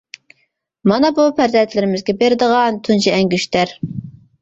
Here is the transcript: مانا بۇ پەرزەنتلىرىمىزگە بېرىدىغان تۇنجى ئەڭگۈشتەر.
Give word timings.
مانا 0.91 1.11
بۇ 1.19 1.27
پەرزەنتلىرىمىزگە 1.41 2.17
بېرىدىغان 2.25 2.83
تۇنجى 2.91 3.15
ئەڭگۈشتەر. 3.17 3.81